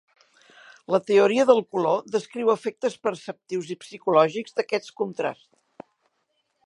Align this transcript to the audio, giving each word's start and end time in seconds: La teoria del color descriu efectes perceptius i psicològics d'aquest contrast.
La 0.93 0.99
teoria 1.09 1.43
del 1.49 1.59
color 1.75 1.99
descriu 2.15 2.49
efectes 2.53 2.97
perceptius 3.09 3.69
i 3.75 3.77
psicològics 3.85 4.57
d'aquest 4.61 4.91
contrast. 5.03 5.47